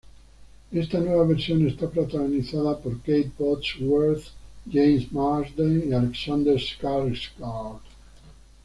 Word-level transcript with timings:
Esta 0.71 0.99
nueva 0.99 1.27
versión 1.27 1.67
está 1.67 1.87
protagonizada 1.87 2.75
por 2.79 2.97
Kate 3.01 3.29
Bosworth, 3.37 4.29
James 4.67 5.11
Marsden 5.11 5.91
y 5.91 5.93
Alexander 5.93 6.55
Skarsgård. 6.55 7.81